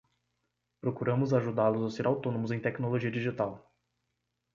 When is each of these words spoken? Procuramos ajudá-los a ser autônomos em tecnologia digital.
Procuramos 0.81 1.31
ajudá-los 1.31 1.83
a 1.83 1.95
ser 1.95 2.07
autônomos 2.07 2.49
em 2.49 2.59
tecnologia 2.59 3.11
digital. 3.11 3.71